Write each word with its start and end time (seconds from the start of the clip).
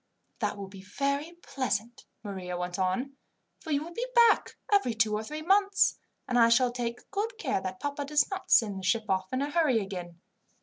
"That 0.39 0.57
will 0.57 0.67
be 0.67 0.81
very 0.81 1.33
pleasant," 1.43 2.05
Maria 2.23 2.57
went 2.57 2.79
on; 2.79 3.17
"for 3.59 3.69
you 3.69 3.83
will 3.83 3.93
be 3.93 4.07
back 4.15 4.57
every 4.73 4.95
two 4.95 5.13
or 5.13 5.23
three 5.23 5.43
months, 5.43 5.99
and 6.27 6.39
I 6.39 6.49
shall 6.49 6.71
take 6.71 7.11
good 7.11 7.37
care 7.37 7.61
that 7.61 7.79
papa 7.79 8.03
does 8.05 8.27
not 8.31 8.49
send 8.49 8.79
the 8.79 8.83
ship 8.83 9.07
off 9.09 9.31
in 9.31 9.43
a 9.43 9.51
hurry 9.51 9.77
again. 9.79 10.19